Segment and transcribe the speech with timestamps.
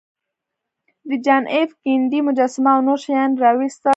[1.09, 3.89] د جان ایف کینیډي مجسمه او نور شیان یې راویستل